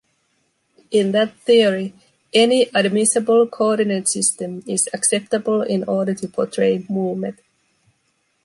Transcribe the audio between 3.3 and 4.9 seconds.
coordinate system is